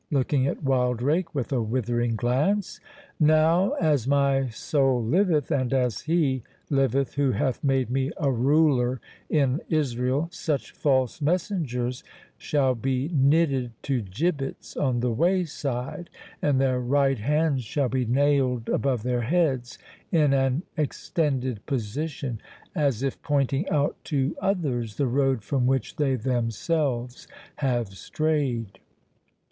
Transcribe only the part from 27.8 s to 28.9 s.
strayed!"